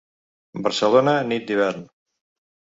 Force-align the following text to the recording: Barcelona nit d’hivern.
Barcelona 0.67 1.15
nit 1.29 1.47
d’hivern. 1.47 1.87